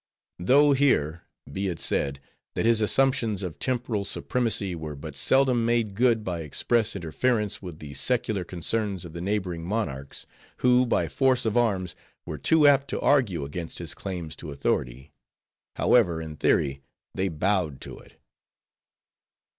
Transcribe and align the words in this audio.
Though 0.39 0.71
here, 0.73 1.25
be 1.51 1.67
it 1.67 1.79
said, 1.79 2.19
that 2.55 2.65
his 2.65 2.81
assumptions 2.81 3.43
of 3.43 3.59
temporal 3.59 4.03
supremacy 4.03 4.73
were 4.73 4.95
but 4.95 5.15
seldom 5.15 5.63
made 5.63 5.93
good 5.93 6.23
by 6.23 6.39
express 6.39 6.95
interference 6.95 7.61
with 7.61 7.77
the 7.77 7.93
secular 7.93 8.43
concerns 8.43 9.05
of 9.05 9.13
the 9.13 9.21
neighboring 9.21 9.63
monarchs; 9.63 10.25
who, 10.57 10.87
by 10.87 11.07
force 11.07 11.45
of 11.45 11.55
arms, 11.55 11.93
were 12.25 12.39
too 12.39 12.65
apt 12.65 12.87
to 12.87 12.99
argue 12.99 13.45
against 13.45 13.77
his 13.77 13.93
claims 13.93 14.35
to 14.37 14.49
authority; 14.49 15.11
however, 15.75 16.19
in 16.19 16.35
theory, 16.35 16.81
they 17.13 17.27
bowed 17.29 17.79
to 17.81 17.99
it. 17.99 18.19